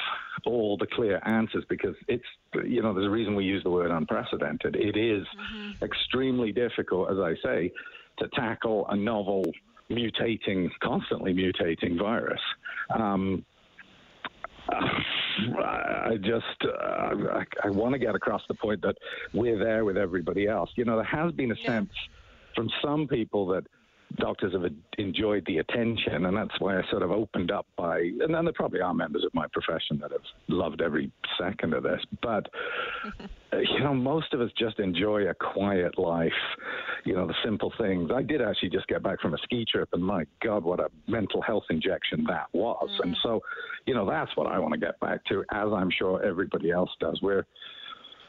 all 0.45 0.77
the 0.77 0.87
clear 0.87 1.19
answers 1.25 1.63
because 1.69 1.95
it's 2.07 2.23
you 2.63 2.81
know 2.81 2.93
there's 2.93 3.07
a 3.07 3.11
reason 3.11 3.35
we 3.35 3.45
use 3.45 3.63
the 3.63 3.69
word 3.69 3.91
unprecedented. 3.91 4.75
It 4.75 4.97
is 4.97 5.25
mm-hmm. 5.25 5.83
extremely 5.83 6.51
difficult, 6.51 7.11
as 7.11 7.17
I 7.17 7.35
say, 7.43 7.71
to 8.19 8.27
tackle 8.29 8.85
a 8.89 8.95
novel 8.95 9.45
mutating, 9.91 10.69
constantly 10.81 11.33
mutating 11.33 11.97
virus. 11.97 12.41
Um, 12.97 13.45
I 14.71 16.15
just 16.21 16.45
uh, 16.63 17.15
I, 17.31 17.43
I 17.63 17.69
want 17.69 17.93
to 17.93 17.99
get 17.99 18.15
across 18.15 18.41
the 18.47 18.53
point 18.53 18.81
that 18.83 18.95
we're 19.33 19.57
there 19.57 19.85
with 19.85 19.97
everybody 19.97 20.47
else. 20.47 20.69
You 20.75 20.85
know, 20.85 20.95
there 20.95 21.05
has 21.05 21.31
been 21.33 21.51
a 21.51 21.55
sense 21.65 21.89
from 22.55 22.69
some 22.83 23.07
people 23.07 23.47
that 23.47 23.63
doctors 24.17 24.53
have 24.53 24.63
enjoyed 24.97 25.45
the 25.45 25.59
attention, 25.59 26.25
and 26.25 26.35
that's 26.35 26.59
why 26.59 26.77
I 26.79 26.81
sort 26.89 27.03
of 27.03 27.11
opened 27.11 27.51
up 27.51 27.67
by, 27.77 27.99
and 27.99 28.33
then 28.33 28.43
there 28.43 28.53
probably 28.53 28.81
are 28.81 28.93
members 28.93 29.23
of 29.23 29.33
my 29.33 29.45
profession 29.53 29.99
that 30.01 30.11
have 30.11 30.21
loved 30.47 30.81
every 30.81 31.11
second 31.39 31.73
of 31.73 31.83
this, 31.83 32.01
but 32.21 32.47
you 33.53 33.79
know, 33.79 33.93
most 33.93 34.33
of 34.33 34.41
us 34.41 34.51
just 34.57 34.79
enjoy 34.79 35.27
a 35.27 35.33
quiet 35.33 35.97
life, 35.97 36.31
you 37.05 37.13
know, 37.13 37.27
the 37.27 37.35
simple 37.43 37.71
things. 37.77 38.11
I 38.13 38.21
did 38.21 38.41
actually 38.41 38.69
just 38.69 38.87
get 38.87 39.03
back 39.03 39.19
from 39.21 39.33
a 39.33 39.37
ski 39.39 39.65
trip, 39.69 39.89
and 39.93 40.03
my 40.03 40.25
God, 40.43 40.63
what 40.63 40.79
a 40.79 40.87
mental 41.07 41.41
health 41.41 41.63
injection 41.69 42.25
that 42.27 42.47
was. 42.53 42.89
Mm. 42.99 43.03
And 43.03 43.17
so, 43.23 43.41
you 43.85 43.93
know, 43.93 44.09
that's 44.09 44.35
what 44.35 44.47
I 44.47 44.59
want 44.59 44.73
to 44.73 44.79
get 44.79 44.99
back 44.99 45.23
to, 45.25 45.43
as 45.51 45.67
I'm 45.73 45.89
sure 45.91 46.23
everybody 46.23 46.71
else 46.71 46.89
does. 46.99 47.19
We're 47.21 47.45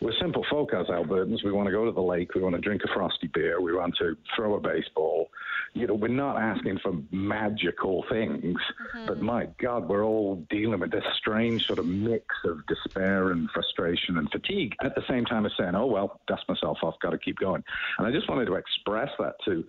we're 0.00 0.12
simple 0.20 0.44
folk 0.50 0.72
as 0.72 0.86
Albertans. 0.86 1.44
We 1.44 1.52
want 1.52 1.66
to 1.66 1.72
go 1.72 1.84
to 1.84 1.92
the 1.92 2.00
lake. 2.00 2.34
We 2.34 2.40
want 2.40 2.54
to 2.54 2.60
drink 2.60 2.82
a 2.84 2.92
frosty 2.92 3.26
beer. 3.26 3.60
We 3.60 3.74
want 3.74 3.96
to 3.98 4.16
throw 4.34 4.54
a 4.54 4.60
baseball. 4.60 5.30
You 5.74 5.86
know, 5.86 5.94
we're 5.94 6.08
not 6.08 6.36
asking 6.36 6.78
for 6.78 6.94
magical 7.10 8.04
things, 8.08 8.42
mm-hmm. 8.42 9.06
but 9.06 9.20
my 9.20 9.48
God, 9.60 9.88
we're 9.88 10.04
all 10.04 10.36
dealing 10.48 10.80
with 10.80 10.90
this 10.90 11.04
strange 11.18 11.66
sort 11.66 11.78
of 11.78 11.86
mix 11.86 12.24
of 12.44 12.66
despair 12.66 13.30
and 13.30 13.50
frustration 13.50 14.18
and 14.18 14.28
fatigue 14.30 14.74
at 14.82 14.94
the 14.94 15.02
same 15.08 15.24
time 15.26 15.44
as 15.44 15.52
saying, 15.58 15.74
oh, 15.74 15.86
well, 15.86 16.20
dust 16.26 16.44
myself 16.48 16.78
off, 16.82 16.94
got 17.00 17.10
to 17.10 17.18
keep 17.18 17.38
going. 17.38 17.62
And 17.98 18.06
I 18.06 18.10
just 18.10 18.28
wanted 18.28 18.46
to 18.46 18.54
express 18.54 19.10
that 19.18 19.34
to 19.44 19.64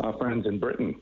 our 0.00 0.16
friends 0.18 0.46
in 0.46 0.58
Britain 0.58 1.00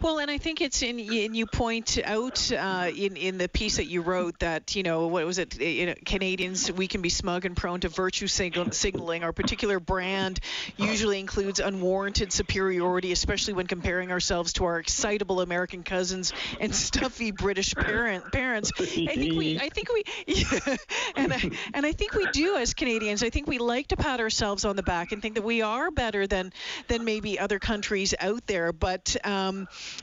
Well, 0.00 0.18
and 0.18 0.30
I 0.30 0.38
think 0.38 0.60
it's 0.60 0.82
in, 0.82 0.98
and 0.98 1.36
you 1.36 1.46
point 1.46 1.98
out 2.04 2.52
uh, 2.52 2.90
in 2.94 3.16
in 3.16 3.38
the 3.38 3.48
piece 3.48 3.76
that 3.76 3.86
you 3.86 4.02
wrote 4.02 4.38
that 4.40 4.76
you 4.76 4.82
know 4.82 5.06
what 5.06 5.24
was 5.26 5.38
it? 5.38 5.60
You 5.60 5.86
know, 5.86 5.94
Canadians 6.04 6.70
we 6.70 6.86
can 6.86 7.02
be 7.02 7.08
smug 7.08 7.44
and 7.44 7.56
prone 7.56 7.80
to 7.80 7.88
virtue 7.88 8.26
signaling. 8.26 9.24
Our 9.24 9.32
particular 9.32 9.80
brand 9.80 10.40
usually 10.76 11.20
includes 11.20 11.60
unwarranted 11.60 12.32
superiority, 12.32 13.12
especially 13.12 13.54
when 13.54 13.66
comparing 13.66 14.12
ourselves 14.12 14.52
to 14.54 14.64
our 14.64 14.78
excitable 14.78 15.40
American 15.40 15.82
cousins 15.82 16.32
and 16.60 16.74
stuffy 16.74 17.30
British 17.30 17.74
parent 17.74 18.32
parents. 18.32 18.72
I 18.78 18.84
think 18.84 19.34
we, 19.34 19.58
I 19.60 19.68
think 19.68 19.88
we, 19.92 20.04
yeah, 20.26 20.76
and 21.16 21.32
I, 21.32 21.50
and 21.74 21.86
I 21.86 21.92
think 21.92 22.14
we 22.14 22.26
do 22.32 22.56
as 22.56 22.74
Canadians. 22.74 23.22
I 23.22 23.30
think 23.30 23.46
we 23.46 23.58
like 23.58 23.88
to 23.88 23.96
pat 23.96 24.20
ourselves 24.20 24.64
on 24.64 24.76
the 24.76 24.82
back 24.82 25.12
and 25.12 25.22
think 25.22 25.34
that 25.36 25.44
we 25.44 25.62
are 25.62 25.90
better 25.90 26.26
than 26.26 26.52
than 26.88 27.04
maybe 27.04 27.38
other 27.38 27.58
countries 27.58 28.14
out 28.20 28.46
there, 28.46 28.72
but 28.72 29.16
um, 29.24 29.55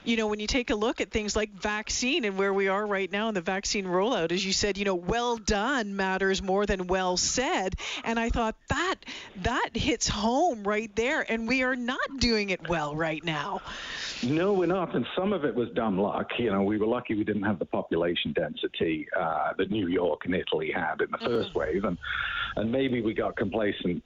you 0.04 0.18
know, 0.18 0.28
when 0.28 0.40
you 0.40 0.48
take 0.48 0.70
a 0.70 0.76
look 0.76 1.02
at 1.02 1.12
things 1.12 1.36
like 1.36 1.52
vaccine 1.52 2.26
and 2.26 2.38
where 2.38 2.54
we 2.54 2.68
are 2.68 2.86
right 2.86 3.12
now 3.12 3.28
in 3.30 3.36
the 3.36 3.42
vaccine 3.42 3.86
rollout, 3.86 4.32
as 4.32 4.46
you 4.46 4.54
said, 4.54 4.78
you 4.78 4.86
know, 4.86 4.96
well 4.96 5.38
done 5.38 5.96
matters 5.96 6.42
more 6.42 6.66
than 6.66 6.88
well 6.88 7.18
said. 7.18 7.76
And 8.04 8.20
I 8.20 8.30
thought 8.30 8.56
that 8.70 8.96
that 9.44 9.70
hits 9.74 10.08
home 10.08 10.64
right 10.64 10.94
there. 10.96 11.26
And 11.30 11.48
we 11.48 11.64
are 11.64 11.76
not 11.76 12.20
doing 12.20 12.50
it 12.50 12.68
well 12.68 12.96
right 12.96 13.24
now. 13.24 13.62
No, 14.24 14.54
we're 14.54 14.68
not. 14.68 14.96
And 14.96 15.06
some 15.18 15.34
of 15.34 15.44
it 15.44 15.54
was 15.54 15.70
dumb 15.76 16.00
luck. 16.00 16.28
You 16.40 16.52
know, 16.52 16.64
we 16.64 16.78
were 16.78 16.88
lucky 16.88 17.16
we 17.16 17.24
didn't 17.24 17.44
have 17.44 17.60
the 17.60 17.66
population 17.66 18.34
density 18.34 19.08
uh, 19.18 19.54
that 19.58 19.70
New 19.70 19.88
York 19.88 20.22
and 20.26 20.34
Italy 20.34 20.72
had 20.74 21.02
in 21.02 21.12
the 21.12 21.18
1st 21.18 21.50
mm-hmm. 21.50 21.60
wave. 21.60 21.84
And, 21.84 21.98
and 22.56 22.72
maybe 22.72 23.02
we 23.02 23.14
got 23.14 23.36
complacent 23.36 24.04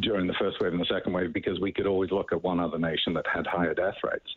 during 0.00 0.26
the 0.26 0.34
first 0.38 0.60
wave 0.60 0.72
and 0.72 0.80
the 0.80 0.86
second 0.86 1.12
wave 1.12 1.32
because 1.32 1.58
we 1.60 1.72
could 1.72 1.86
always 1.86 2.10
look 2.10 2.32
at 2.32 2.42
one 2.42 2.60
other 2.60 2.78
nation 2.78 3.14
that 3.14 3.24
had 3.32 3.46
higher 3.46 3.74
death 3.74 3.96
rates. 4.04 4.28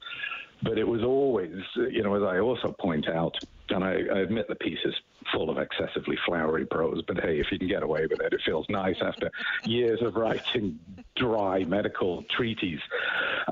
But 0.61 0.77
it 0.77 0.87
was 0.87 1.03
always, 1.03 1.55
you 1.75 2.03
know, 2.03 2.15
as 2.15 2.23
I 2.23 2.39
also 2.39 2.75
point 2.79 3.07
out, 3.07 3.35
and 3.69 3.83
I, 3.83 4.01
I 4.13 4.19
admit 4.19 4.47
the 4.47 4.55
piece 4.55 4.79
is 4.83 4.93
full 5.33 5.49
of 5.49 5.57
excessively 5.57 6.17
flowery 6.25 6.65
prose, 6.65 7.01
but 7.07 7.19
hey, 7.19 7.39
if 7.39 7.47
you 7.51 7.59
can 7.59 7.67
get 7.67 7.83
away 7.83 8.07
with 8.09 8.19
it, 8.19 8.33
it 8.33 8.41
feels 8.45 8.65
nice 8.69 8.97
after 9.01 9.29
years 9.63 10.01
of 10.01 10.15
writing 10.15 10.79
dry 11.15 11.63
medical 11.63 12.23
treaties. 12.35 12.79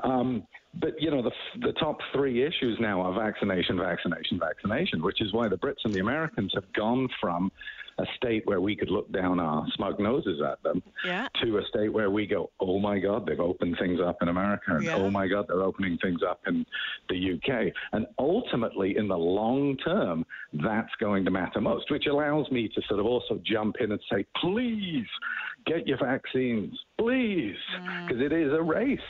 Um, 0.02 0.46
but 0.74 1.00
you 1.00 1.10
know 1.10 1.22
the 1.22 1.32
the 1.60 1.72
top 1.72 1.98
three 2.12 2.44
issues 2.44 2.78
now 2.80 3.00
are 3.00 3.14
vaccination, 3.14 3.78
vaccination, 3.78 4.38
vaccination, 4.38 5.02
which 5.02 5.20
is 5.20 5.32
why 5.32 5.48
the 5.48 5.56
Brits 5.56 5.84
and 5.84 5.94
the 5.94 6.00
Americans 6.00 6.52
have 6.54 6.70
gone 6.72 7.08
from 7.20 7.50
a 7.98 8.06
state 8.16 8.46
where 8.46 8.60
we 8.60 8.76
could 8.76 8.90
look 8.90 9.10
down 9.12 9.40
our 9.40 9.66
smug 9.74 9.98
noses 9.98 10.40
at 10.40 10.62
them 10.62 10.82
yeah. 11.04 11.26
to 11.42 11.58
a 11.58 11.62
state 11.68 11.92
where 11.92 12.10
we 12.10 12.26
go, 12.26 12.50
oh 12.60 12.78
my 12.78 12.98
God, 12.98 13.26
they've 13.26 13.40
opened 13.40 13.76
things 13.78 14.00
up 14.00 14.18
in 14.22 14.28
America, 14.28 14.76
and 14.76 14.84
yeah. 14.84 14.96
oh 14.96 15.10
my 15.10 15.26
God, 15.26 15.46
they're 15.48 15.62
opening 15.62 15.98
things 15.98 16.20
up 16.22 16.40
in 16.46 16.64
the 17.08 17.34
UK. 17.34 17.72
And 17.92 18.06
ultimately, 18.18 18.96
in 18.96 19.08
the 19.08 19.18
long 19.18 19.76
term, 19.78 20.24
that's 20.52 20.94
going 21.00 21.24
to 21.24 21.30
matter 21.30 21.60
most, 21.60 21.90
which 21.90 22.06
allows 22.06 22.48
me 22.50 22.68
to 22.68 22.82
sort 22.88 23.00
of 23.00 23.06
also 23.06 23.40
jump 23.44 23.76
in 23.80 23.90
and 23.90 24.00
say, 24.10 24.24
please 24.40 25.06
get 25.66 25.86
your 25.86 25.98
vaccines, 25.98 26.78
please, 26.98 27.56
because 28.06 28.22
mm. 28.22 28.26
it 28.26 28.32
is 28.32 28.52
a 28.52 28.62
race. 28.62 29.00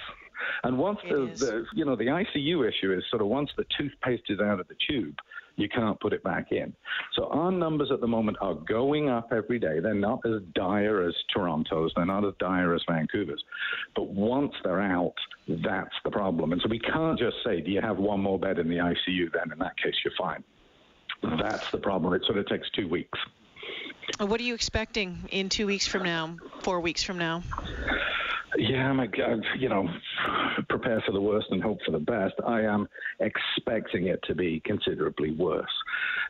And 0.65 0.79
once 0.79 0.99
the, 1.09 1.33
the, 1.37 1.65
you 1.75 1.85
know 1.85 1.97
the 1.97 2.05
ICU 2.05 2.69
issue 2.69 2.93
is 2.93 3.05
sort 3.11 3.23
of 3.23 3.29
once 3.29 3.51
the 3.57 3.65
toothpaste 3.77 4.25
is 4.29 4.41
out 4.41 4.61
of 4.61 4.69
the 4.69 4.77
tube, 4.89 5.17
you 5.59 5.69
can't 5.69 5.99
put 6.01 6.13
it 6.13 6.23
back 6.23 6.53
in. 6.53 6.73
So 7.15 7.27
our 7.27 7.51
numbers 7.51 7.91
at 7.93 8.01
the 8.01 8.07
moment 8.07 8.39
are 8.41 8.55
going 8.55 9.11
up 9.11 9.33
every 9.33 9.59
day. 9.59 9.81
They're 9.81 9.93
not 9.93 10.21
as 10.25 10.41
dire 10.55 11.07
as 11.07 11.15
Toronto's, 11.35 11.93
they're 11.97 12.07
not 12.07 12.25
as 12.25 12.33
dire 12.39 12.75
as 12.75 12.83
Vancouver's. 12.89 13.43
But 13.97 14.09
once 14.09 14.53
they're 14.63 14.81
out, 14.81 15.15
that's 15.49 15.95
the 16.05 16.11
problem. 16.11 16.53
And 16.53 16.63
so 16.63 16.69
we 16.69 16.79
can't 16.79 17.19
just 17.19 17.37
say, 17.45 17.61
do 17.61 17.73
you 17.73 17.81
have 17.81 17.99
one 17.99 18.21
more 18.21 18.39
bed 18.39 18.59
in 18.59 18.69
the 18.69 18.77
ICU? 18.77 19.33
Then 19.33 19.53
in 19.53 19.59
that 19.59 19.77
case, 19.77 19.95
you're 20.05 20.15
fine. 20.17 20.45
That's 21.41 21.71
the 21.73 21.79
problem. 21.79 22.15
It 22.15 22.23
sort 22.25 22.39
of 22.39 22.47
takes 22.47 22.71
two 22.71 22.89
weeks. 22.89 23.19
What 24.21 24.41
are 24.41 24.45
you 24.45 24.55
expecting 24.55 25.29
in 25.31 25.49
two 25.49 25.67
weeks 25.67 25.87
from 25.87 26.05
now, 26.05 26.37
four 26.63 26.81
weeks 26.81 27.03
from 27.03 27.19
now? 27.19 27.43
Yeah, 28.57 28.91
I'm, 28.91 29.01
you 29.59 29.69
know, 29.69 29.89
prepare 30.69 31.03
for 31.07 31.13
the 31.13 31.21
worst 31.21 31.49
and 31.51 31.63
hope 31.63 31.79
for 31.85 31.93
the 31.93 31.99
best. 31.99 32.35
I 32.47 32.63
am 32.63 32.89
expecting 33.21 34.07
it 34.07 34.21
to 34.27 34.35
be 34.35 34.63
considerably 34.65 35.33
worse. 35.33 35.67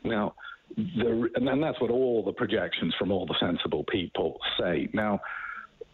Now, 0.03 0.33
the, 0.75 1.29
and 1.35 1.63
that's 1.63 1.79
what 1.81 1.91
all 1.91 2.23
the 2.23 2.33
projections 2.33 2.93
from 2.99 3.11
all 3.11 3.25
the 3.25 3.35
sensible 3.39 3.85
people 3.89 4.37
say. 4.59 4.89
Now, 4.93 5.19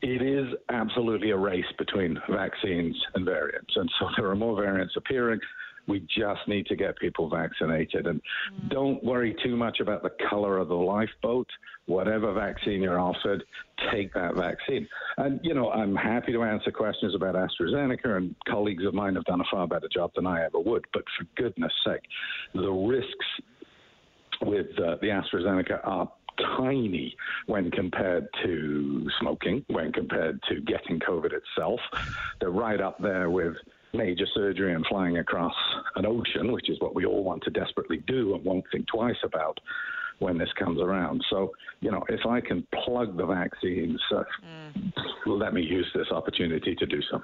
it 0.02 0.22
is 0.22 0.54
absolutely 0.70 1.32
a 1.32 1.38
race 1.38 1.66
between 1.78 2.20
vaccines 2.30 2.96
and 3.16 3.26
variants. 3.26 3.74
And 3.76 3.90
so 4.00 4.08
there 4.18 4.30
are 4.30 4.36
more 4.36 4.56
variants 4.62 4.96
appearing. 4.98 5.40
We 5.88 6.00
just 6.02 6.48
need 6.48 6.66
to 6.68 6.76
get 6.76 6.98
people 6.98 7.30
vaccinated. 7.30 8.08
And 8.08 8.22
don't 8.70 9.04
worry 9.04 9.36
too 9.44 9.56
much 9.56 9.80
about 9.80 10.04
the 10.04 10.12
color 10.30 10.58
of 10.58 10.68
the 10.68 10.76
lifeboat. 10.76 11.48
Whatever 11.86 12.34
vaccine 12.34 12.82
you're 12.82 13.00
offered, 13.00 13.44
take 13.92 14.14
that 14.14 14.36
vaccine. 14.36 14.88
And, 15.18 15.40
you 15.44 15.54
know, 15.54 15.72
I'm 15.72 15.96
happy 15.96 16.32
to 16.32 16.44
answer 16.44 16.72
questions 16.72 17.14
about 17.14 17.36
AstraZeneca, 17.36 18.18
and 18.18 18.36
colleagues 18.48 18.86
of 18.86 18.94
mine 18.94 19.16
have 19.16 19.26
done 19.26 19.42
a 19.42 19.46
far 19.52 19.68
better 19.68 19.88
job 19.94 20.12
than 20.16 20.26
I 20.26 20.46
ever 20.46 20.60
would. 20.60 20.86
But 20.94 21.04
for 21.18 21.26
goodness 21.36 21.74
sake, 21.86 22.02
the 22.54 22.72
risks 22.72 23.26
with 24.42 24.68
uh, 24.80 24.96
the 25.02 25.08
AstraZeneca 25.08 25.80
are 25.84 26.12
tiny 26.58 27.16
when 27.46 27.72
compared 27.72 28.28
to 28.44 29.10
smoking, 29.20 29.64
when 29.68 29.92
compared 29.92 30.42
to 30.50 30.62
getting 30.62 31.00
COVID 31.00 31.32
itself. 31.34 31.80
They're 32.40 32.50
right 32.50 32.82
up 32.82 32.98
there 33.00 33.30
with 33.30 33.56
major 33.96 34.26
surgery 34.34 34.74
and 34.74 34.86
flying 34.88 35.18
across 35.18 35.54
an 35.96 36.06
ocean, 36.06 36.52
which 36.52 36.70
is 36.70 36.80
what 36.80 36.96
we 36.96 37.06
all 37.06 37.24
want 37.24 37.44
to 37.44 37.50
desperately 37.50 38.04
do 38.08 38.36
and 38.36 38.44
won't 38.44 38.66
think 38.72 38.88
twice 38.88 39.18
about 39.24 39.60
when 40.20 40.38
this 40.38 40.50
comes 40.58 40.80
around. 40.80 41.24
So, 41.30 41.52
you 41.82 41.92
know, 41.92 42.04
if 42.10 42.26
I 42.26 42.42
can 42.42 42.66
plug 42.86 43.18
the 43.18 43.26
vaccines, 43.26 44.02
uh, 44.16 44.24
mm. 44.46 44.92
let 45.26 45.54
me 45.54 45.62
use 45.62 45.88
this 45.94 46.08
opportunity 46.12 46.76
to 46.76 46.86
do 46.86 47.02
so. 47.12 47.22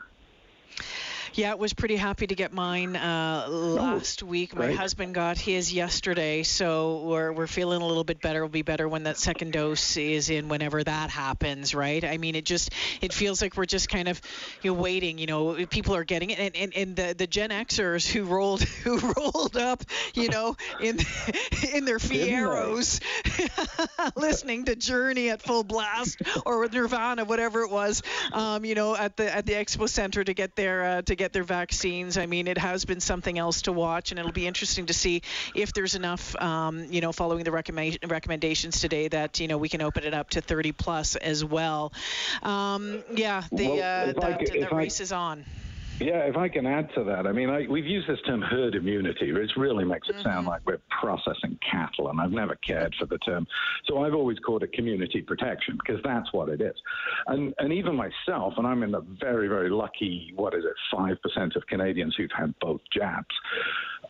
Yeah, 1.34 1.54
was 1.54 1.74
pretty 1.74 1.96
happy 1.96 2.28
to 2.28 2.36
get 2.36 2.52
mine 2.52 2.98
uh, 2.98 3.48
last 3.48 4.22
oh, 4.22 4.26
week. 4.26 4.54
My 4.54 4.74
husband 4.74 5.14
got 5.14 5.38
his 5.38 5.72
yesterday, 5.72 6.44
so 6.44 7.04
we're 7.06 7.32
we're 7.32 7.48
feeling 7.48 7.82
a 7.82 7.86
little 7.86 8.04
bit 8.04 8.20
better. 8.20 8.42
We'll 8.42 8.50
be 8.50 8.64
better 8.64 8.86
when 8.90 9.04
that 9.04 9.18
second 9.18 9.54
dose 9.54 9.96
is 9.96 10.30
in, 10.30 10.50
whenever 10.50 10.84
that 10.84 11.10
happens, 11.10 11.74
right? 11.74 12.04
I 12.04 12.18
mean, 12.18 12.36
it 12.36 12.44
just 12.44 12.74
it 13.00 13.14
feels 13.14 13.42
like 13.42 13.56
we're 13.56 13.66
just 13.66 13.88
kind 13.88 14.10
of 14.10 14.20
you 14.62 14.74
know, 14.74 14.82
waiting. 14.82 15.20
You 15.20 15.28
know, 15.28 15.66
people 15.68 15.96
are 15.96 16.04
getting 16.04 16.32
it, 16.32 16.40
and, 16.40 16.56
and, 16.56 16.76
and 16.76 16.96
the 16.98 17.16
the 17.18 17.28
Gen 17.28 17.52
Xers 17.52 18.12
who 18.12 18.26
rolled 18.26 18.62
who 18.84 19.00
rolled 19.00 19.56
up, 19.56 19.86
you 20.14 20.28
know, 20.28 20.58
in 20.82 21.00
in 21.74 21.86
their 21.86 22.00
Fieros, 22.00 23.00
listening 24.18 24.66
to 24.66 24.76
Journey 24.76 25.30
at 25.30 25.42
full 25.42 25.64
blast 25.64 26.22
or 26.46 26.68
Nirvana, 26.68 27.24
whatever 27.24 27.62
it 27.62 27.72
was, 27.72 28.04
um, 28.34 28.66
you 28.66 28.76
know, 28.76 28.98
at 28.98 29.16
the 29.16 29.34
at 29.34 29.46
the 29.46 29.54
Expo 29.54 29.88
Center 29.88 30.26
to 30.26 30.34
get 30.34 30.58
their 30.58 30.84
uh, 30.84 31.02
to 31.04 31.21
get 31.22 31.34
their 31.34 31.44
vaccines. 31.44 32.18
I 32.18 32.26
mean, 32.26 32.48
it 32.48 32.58
has 32.58 32.84
been 32.86 33.00
something 33.00 33.38
else 33.38 33.64
to 33.64 33.72
watch, 33.72 34.12
and 34.12 34.20
it'll 34.20 34.32
be 34.32 34.48
interesting 34.48 34.88
to 34.88 34.94
see 34.94 35.22
if 35.54 35.72
there's 35.72 35.94
enough, 35.94 36.36
um, 36.42 36.86
you 36.90 37.00
know, 37.00 37.12
following 37.12 37.44
the 37.44 37.52
recommend- 37.52 38.00
recommendations 38.08 38.82
today 38.82 39.08
that 39.08 39.40
you 39.40 39.48
know 39.48 39.60
we 39.60 39.70
can 39.70 39.82
open 39.82 40.04
it 40.04 40.16
up 40.16 40.32
to 40.32 40.42
30 40.42 40.72
plus 40.72 41.16
as 41.16 41.46
well. 41.46 41.94
Um, 42.42 43.04
yeah, 43.14 43.44
the 43.52 43.68
well, 43.68 43.74
uh, 43.74 44.14
that, 44.14 44.40
the 44.40 44.76
race 44.76 45.00
I, 45.00 45.04
is 45.04 45.12
on. 45.12 45.46
Yeah, 46.00 46.26
if 46.26 46.36
I 46.36 46.50
can 46.50 46.66
add 46.66 46.90
to 46.96 47.04
that, 47.04 47.28
I 47.28 47.32
mean, 47.32 47.50
I, 47.50 47.68
we've 47.68 47.86
used 47.86 48.08
this 48.08 48.20
term 48.26 48.42
herd 48.42 48.76
immunity, 48.76 49.32
which 49.32 49.52
really 49.56 49.86
makes 49.86 50.10
it 50.10 50.16
mm-hmm. 50.16 50.24
sound 50.24 50.48
like 50.48 50.62
we're 50.66 50.80
processing 50.90 51.60
cattle, 51.70 52.10
and 52.10 52.20
I've 52.20 52.32
never 52.32 52.56
cared 52.56 52.96
for 53.00 53.06
the 53.06 53.18
term. 53.20 53.46
So 53.86 54.04
I've 54.04 54.14
always 54.14 54.40
called 54.40 54.64
it 54.64 54.74
community 54.74 55.22
protection 55.22 55.78
because 55.78 56.02
that's 56.04 56.32
what 56.34 56.50
it 56.50 56.62
is. 56.62 56.76
And, 57.28 57.54
and 57.60 57.72
even 57.72 57.96
myself, 57.96 58.54
and 58.58 58.66
I'm 58.66 58.84
in 58.84 58.92
the 58.92 59.06
very, 59.20 59.48
very 59.48 59.70
lucky, 59.70 60.34
what 60.36 60.54
is 60.54 60.64
it, 60.66 60.74
5% 60.94 61.56
of 61.56 61.68
Canadians 61.68 62.16
who've 62.16 62.32
had 62.36 62.54
both 62.60 62.82
jabs. 62.92 63.36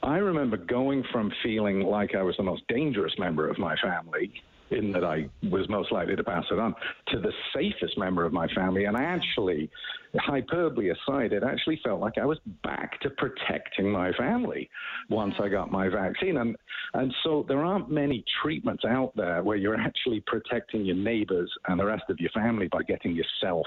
I 0.03 0.17
remember 0.17 0.57
going 0.57 1.03
from 1.11 1.31
feeling 1.43 1.81
like 1.81 2.15
I 2.15 2.23
was 2.23 2.37
the 2.37 2.43
most 2.43 2.63
dangerous 2.67 3.13
member 3.19 3.49
of 3.49 3.57
my 3.57 3.75
family 3.77 4.31
in 4.71 4.91
that 4.93 5.03
I 5.03 5.29
was 5.49 5.67
most 5.69 5.91
likely 5.91 6.15
to 6.15 6.23
pass 6.23 6.45
it 6.51 6.59
on 6.59 6.73
to 7.09 7.19
the 7.19 7.31
safest 7.53 7.97
member 7.97 8.25
of 8.25 8.33
my 8.33 8.47
family. 8.49 8.85
And 8.85 8.95
I 8.95 9.03
actually, 9.03 9.69
hyperbole 10.15 10.89
aside, 10.89 11.33
it 11.33 11.43
actually 11.43 11.79
felt 11.83 11.99
like 11.99 12.17
I 12.17 12.25
was 12.25 12.39
back 12.63 12.99
to 13.01 13.09
protecting 13.11 13.91
my 13.91 14.11
family 14.13 14.69
once 15.09 15.35
I 15.41 15.49
got 15.49 15.71
my 15.71 15.89
vaccine. 15.89 16.37
And, 16.37 16.55
and 16.93 17.13
so 17.23 17.45
there 17.47 17.63
aren't 17.63 17.91
many 17.91 18.23
treatments 18.41 18.83
out 18.85 19.13
there 19.15 19.43
where 19.43 19.57
you're 19.57 19.79
actually 19.79 20.23
protecting 20.25 20.85
your 20.85 20.95
neighbors 20.95 21.51
and 21.67 21.79
the 21.79 21.85
rest 21.85 22.03
of 22.09 22.19
your 22.19 22.31
family 22.31 22.67
by 22.71 22.83
getting 22.83 23.15
yourself 23.15 23.65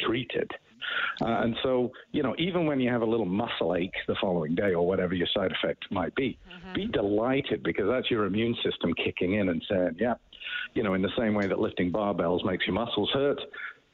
treated. 0.00 0.50
Uh, 1.22 1.40
and 1.42 1.56
so, 1.62 1.90
you 2.12 2.22
know, 2.22 2.34
even 2.38 2.66
when 2.66 2.80
you 2.80 2.90
have 2.90 3.02
a 3.02 3.06
little 3.06 3.26
muscle 3.26 3.74
ache 3.74 3.94
the 4.06 4.16
following 4.20 4.54
day 4.54 4.74
or 4.74 4.86
whatever 4.86 5.14
your 5.14 5.28
side 5.34 5.52
effect 5.52 5.84
might 5.90 6.14
be, 6.14 6.38
mm-hmm. 6.48 6.74
be 6.74 6.86
delighted 6.86 7.62
because 7.62 7.86
that's 7.88 8.10
your 8.10 8.26
immune 8.26 8.54
system 8.62 8.92
kicking 8.94 9.34
in 9.34 9.48
and 9.48 9.64
saying, 9.68 9.96
yeah, 9.98 10.14
you 10.74 10.82
know, 10.82 10.94
in 10.94 11.02
the 11.02 11.12
same 11.18 11.34
way 11.34 11.46
that 11.46 11.58
lifting 11.58 11.92
barbells 11.92 12.44
makes 12.44 12.66
your 12.66 12.74
muscles 12.74 13.10
hurt, 13.14 13.40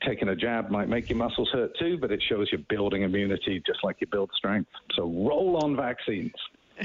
taking 0.07 0.29
a 0.29 0.37
jab 0.37 0.71
might 0.71 0.89
make 0.89 1.09
your 1.09 1.19
muscles 1.19 1.49
hurt 1.53 1.71
too, 1.79 1.99
but 2.01 2.11
it 2.11 2.23
shows 2.29 2.49
you're 2.51 2.61
building 2.69 3.03
immunity 3.03 3.63
just 3.67 3.85
like 3.85 3.97
you 4.01 4.07
build 4.07 4.31
strength. 4.35 4.71
So 4.97 5.05
roll 5.05 5.61
on 5.63 5.77
vaccines. 5.77 6.33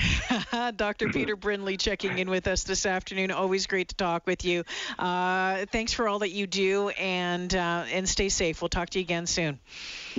Dr. 0.76 1.10
Peter 1.10 1.36
Brindley 1.36 1.78
checking 1.78 2.18
in 2.18 2.30
with 2.30 2.48
us 2.48 2.64
this 2.64 2.86
afternoon. 2.86 3.32
Always 3.32 3.68
great 3.68 3.90
to 3.90 3.96
talk 3.96 4.26
with 4.26 4.46
you. 4.46 4.64
Uh, 4.98 5.66
thanks 5.68 5.94
for 5.94 6.08
all 6.08 6.20
that 6.20 6.32
you 6.32 6.48
do, 6.48 6.90
and 6.90 7.54
uh, 7.54 7.86
and 7.92 8.08
stay 8.08 8.30
safe. 8.30 8.62
We'll 8.62 8.70
talk 8.70 8.90
to 8.92 9.00
you 9.00 9.04
again 9.04 9.26
soon. 9.26 9.60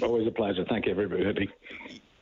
Always 0.03 0.27
a 0.27 0.31
pleasure. 0.31 0.65
Thank 0.69 0.87
you, 0.87 0.93
everybody. 0.93 1.51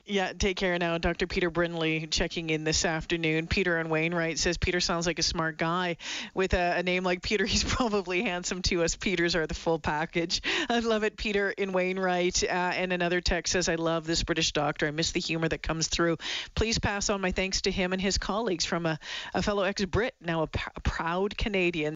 Yeah, 0.06 0.34
take 0.34 0.58
care 0.58 0.78
now. 0.78 0.98
Dr. 0.98 1.26
Peter 1.26 1.48
Brindley 1.48 2.06
checking 2.06 2.50
in 2.50 2.62
this 2.62 2.84
afternoon. 2.84 3.46
Peter 3.46 3.78
and 3.78 3.88
Wainwright 3.88 4.38
says 4.38 4.58
Peter 4.58 4.78
sounds 4.78 5.06
like 5.06 5.18
a 5.18 5.22
smart 5.22 5.56
guy. 5.56 5.96
With 6.34 6.52
a, 6.52 6.74
a, 6.76 6.82
name 6.82 7.04
like 7.04 7.22
Peter, 7.22 7.46
he's 7.46 7.64
probably 7.64 8.22
handsome 8.22 8.60
to 8.62 8.82
us. 8.82 8.96
Peters 8.96 9.34
are 9.34 9.46
the 9.46 9.54
full 9.54 9.78
package. 9.78 10.42
I 10.68 10.80
love 10.80 11.04
it, 11.04 11.16
Peter 11.16 11.48
in 11.50 11.72
Wainwright. 11.72 12.44
Uh, 12.44 12.48
and 12.48 12.92
another 12.92 13.22
text 13.22 13.54
says, 13.54 13.70
I 13.70 13.76
love 13.76 14.06
this 14.06 14.22
British 14.24 14.52
doctor. 14.52 14.86
I 14.86 14.90
miss 14.90 15.12
the 15.12 15.20
humor 15.20 15.48
that 15.48 15.62
comes 15.62 15.88
through. 15.88 16.18
Please 16.54 16.78
pass 16.78 17.08
on 17.08 17.22
my 17.22 17.30
thanks 17.30 17.62
to 17.62 17.70
him 17.70 17.94
and 17.94 18.02
his 18.02 18.18
colleagues 18.18 18.66
from 18.66 18.84
a, 18.84 18.98
a 19.32 19.40
fellow 19.40 19.62
ex 19.62 19.82
Brit, 19.86 20.14
now 20.20 20.42
a, 20.42 20.46
p- 20.46 20.60
a 20.76 20.80
proud 20.80 21.36
Canadian. 21.38 21.94